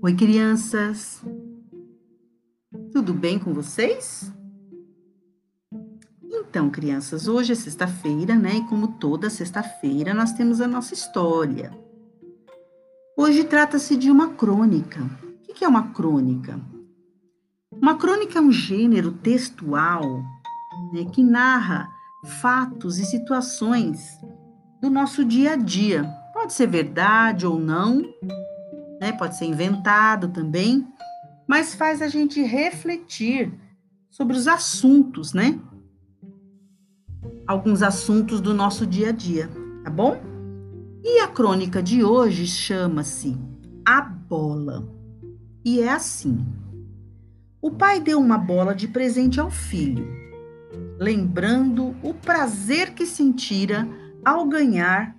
[0.00, 1.20] Oi, crianças!
[2.92, 4.32] Tudo bem com vocês?
[6.22, 8.58] Então, crianças, hoje é sexta-feira, né?
[8.58, 11.76] E como toda sexta-feira, nós temos a nossa história.
[13.16, 15.00] Hoje trata-se de uma crônica.
[15.48, 16.60] O que é uma crônica?
[17.72, 20.04] Uma crônica é um gênero textual
[20.92, 21.88] né, que narra
[22.40, 24.16] fatos e situações
[24.80, 26.04] do nosso dia a dia.
[26.32, 28.00] Pode ser verdade ou não,
[29.00, 29.12] né?
[29.12, 30.86] pode ser inventado também,
[31.46, 33.52] mas faz a gente refletir
[34.10, 35.58] sobre os assuntos, né?
[37.46, 39.48] Alguns assuntos do nosso dia a dia,
[39.82, 40.20] tá bom?
[41.02, 43.36] E a crônica de hoje chama-se
[43.84, 44.86] A Bola.
[45.64, 46.44] E é assim:
[47.60, 50.06] o pai deu uma bola de presente ao filho,
[50.98, 53.88] lembrando o prazer que sentira
[54.24, 55.16] ao ganhar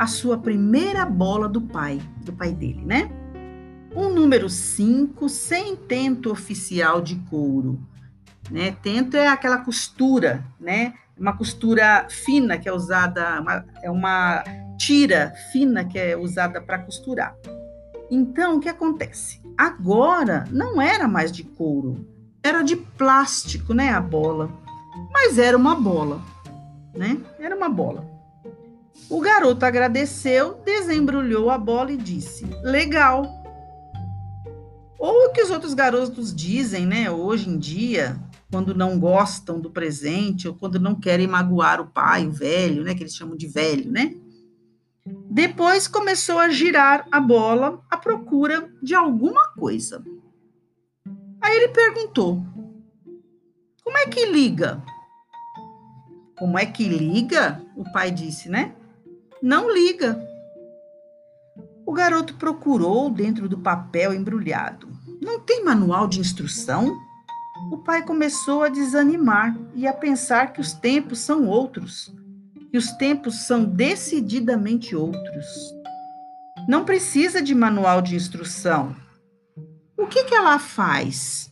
[0.00, 3.10] a sua primeira bola do pai, do pai dele, né?
[3.94, 7.78] Um número 5 sem tento oficial de couro.
[8.50, 8.74] Né?
[8.82, 10.94] Tento é aquela costura, né?
[11.18, 14.42] Uma costura fina que é usada, uma, é uma
[14.78, 17.36] tira fina que é usada para costurar.
[18.10, 19.42] Então, o que acontece?
[19.54, 22.08] Agora não era mais de couro,
[22.42, 23.90] era de plástico, né?
[23.90, 24.50] A bola.
[25.12, 26.22] Mas era uma bola,
[26.94, 27.20] né?
[27.38, 28.19] Era uma bola.
[29.08, 33.24] O garoto agradeceu, desembrulhou a bola e disse: Legal.
[34.98, 39.70] Ou o que os outros garotos dizem, né, hoje em dia, quando não gostam do
[39.70, 43.46] presente ou quando não querem magoar o pai, o velho, né, que eles chamam de
[43.46, 44.14] velho, né?
[45.30, 50.04] Depois começou a girar a bola à procura de alguma coisa.
[51.40, 52.44] Aí ele perguntou:
[53.82, 54.82] Como é que liga?
[56.38, 57.64] Como é que liga?
[57.80, 58.74] O pai disse, né?
[59.42, 60.22] Não liga.
[61.86, 64.86] O garoto procurou dentro do papel embrulhado.
[65.18, 66.94] Não tem manual de instrução?
[67.72, 72.14] O pai começou a desanimar e a pensar que os tempos são outros,
[72.70, 75.46] que os tempos são decididamente outros.
[76.68, 78.94] Não precisa de manual de instrução.
[79.96, 81.50] O que, que ela faz?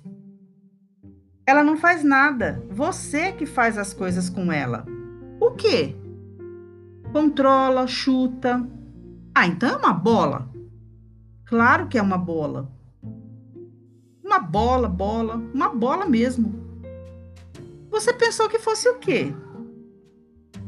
[1.47, 2.63] Ela não faz nada.
[2.69, 4.85] Você que faz as coisas com ela.
[5.41, 5.97] O quê?
[7.13, 8.69] Controla, chuta.
[9.35, 10.51] Ah, então é uma bola.
[11.47, 12.71] Claro que é uma bola.
[14.23, 16.53] Uma bola, bola, uma bola mesmo.
[17.91, 19.35] Você pensou que fosse o quê?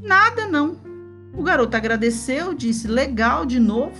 [0.02, 0.78] Nada não.
[1.36, 3.98] O garoto agradeceu, disse legal de novo,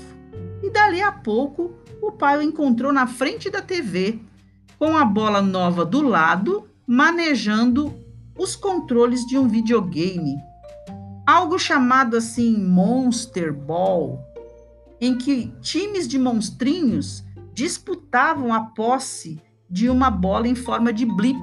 [0.63, 4.19] e dali a pouco o pai o encontrou na frente da TV,
[4.79, 7.95] com a bola nova do lado, manejando
[8.37, 10.37] os controles de um videogame
[11.31, 14.21] algo chamado assim Monster Ball,
[15.01, 17.25] em que times de monstrinhos
[17.55, 19.41] disputavam a posse
[19.71, 21.39] de uma bola em forma de blip.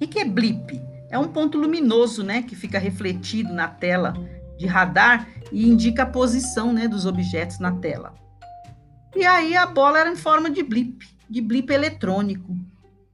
[0.00, 0.80] O que é blip?
[1.10, 4.14] É um ponto luminoso, né, que fica refletido na tela
[4.56, 8.14] de radar e indica a posição, né, dos objetos na tela.
[9.14, 12.56] E aí a bola era em forma de blip, de blip eletrônico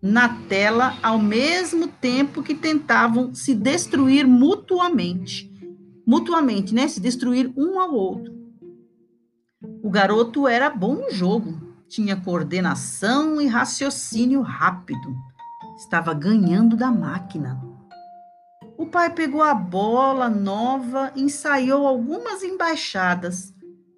[0.05, 5.51] na tela ao mesmo tempo que tentavam se destruir mutuamente.
[6.07, 6.87] Mutuamente, né?
[6.89, 8.35] Se destruir um ao outro.
[9.83, 15.17] O garoto era bom no jogo, tinha coordenação e raciocínio rápido.
[15.79, 17.65] Estava ganhando da máquina.
[18.77, 23.55] O pai pegou a bola nova, ensaiou algumas embaixadas,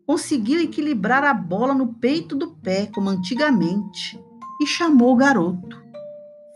[0.07, 4.23] conseguiu equilibrar a bola no peito do pé, como antigamente,
[4.61, 5.86] e chamou o garoto.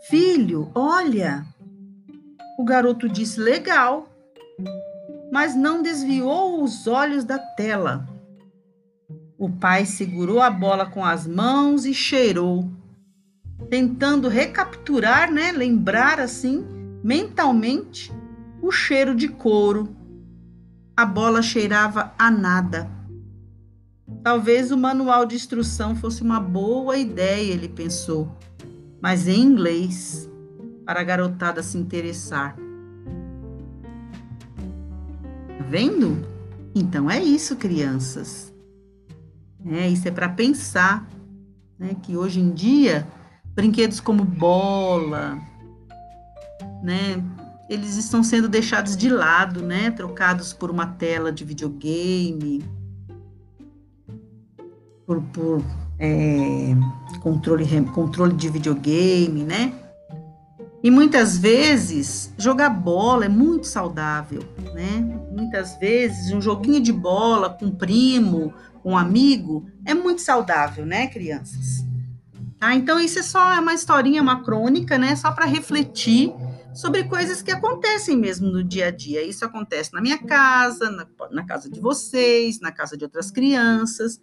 [0.01, 1.45] Filho, olha.
[2.57, 4.09] O garoto disse: Legal,
[5.31, 8.09] mas não desviou os olhos da tela.
[9.37, 12.67] O pai segurou a bola com as mãos e cheirou,
[13.69, 16.65] tentando recapturar, né, lembrar assim,
[17.03, 18.11] mentalmente,
[18.59, 19.95] o cheiro de couro.
[20.97, 22.89] A bola cheirava a nada.
[24.23, 28.35] Talvez o manual de instrução fosse uma boa ideia, ele pensou
[29.01, 30.29] mas em inglês,
[30.85, 32.55] para a garotada se interessar.
[35.57, 36.25] Tá vendo?
[36.75, 38.53] Então é isso, crianças.
[39.65, 41.07] É, isso é para pensar,
[41.77, 43.07] né, que hoje em dia
[43.53, 45.37] brinquedos como bola,
[46.81, 47.23] né,
[47.69, 52.63] eles estão sendo deixados de lado, né, trocados por uma tela de videogame,
[55.05, 55.63] por, por
[56.01, 56.75] é,
[57.19, 59.71] controle, controle de videogame, né?
[60.83, 64.43] E muitas vezes jogar bola é muito saudável,
[64.73, 65.19] né?
[65.31, 68.51] Muitas vezes um joguinho de bola com um primo,
[68.81, 71.85] com um amigo, é muito saudável, né, crianças?
[72.59, 72.73] Tá?
[72.73, 75.15] Então isso é só uma historinha, uma crônica, né?
[75.15, 76.33] Só para refletir
[76.73, 79.21] sobre coisas que acontecem mesmo no dia a dia.
[79.23, 84.19] Isso acontece na minha casa, na, na casa de vocês, na casa de outras crianças,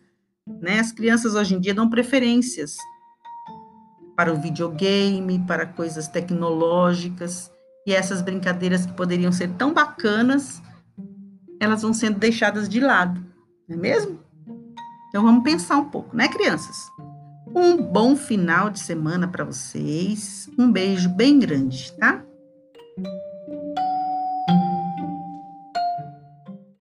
[0.60, 0.80] né?
[0.80, 2.76] As crianças hoje em dia dão preferências
[4.16, 7.50] para o videogame, para coisas tecnológicas,
[7.86, 10.60] e essas brincadeiras que poderiam ser tão bacanas,
[11.60, 13.24] elas vão sendo deixadas de lado,
[13.68, 14.20] não é mesmo?
[15.08, 16.76] Então vamos pensar um pouco, né, crianças?
[17.54, 20.50] Um bom final de semana para vocês.
[20.58, 22.22] Um beijo bem grande, tá?